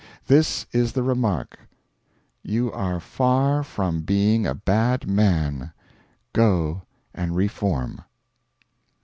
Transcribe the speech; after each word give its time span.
This 0.25 0.65
is 0.71 0.93
the 0.93 1.03
remark 1.03 1.59
'YOU 2.41 2.71
ARE 2.71 2.99
FAR 2.99 3.61
FROM 3.61 4.01
BEING 4.01 4.47
A 4.47 4.55
BAD 4.55 5.07
MAN: 5.07 5.73
GO, 6.33 6.81
AND 7.13 7.35
REFORM.' 7.35 8.01